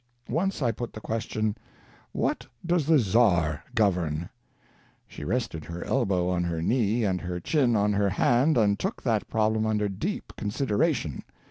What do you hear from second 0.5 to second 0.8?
I